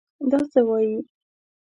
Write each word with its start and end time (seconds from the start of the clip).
دا 0.31 0.39
څه 0.51 0.59
وايې! 0.67 0.97